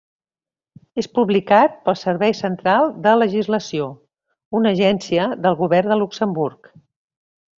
És 1.01 1.07
publicat 1.17 1.75
pel 1.89 1.97
Servei 2.03 2.33
Central 2.39 2.89
de 3.03 3.13
Legislació, 3.19 3.91
una 4.61 4.73
agència 4.77 5.27
del 5.45 5.61
govern 5.65 5.95
de 5.95 5.99
Luxemburg. 6.03 6.73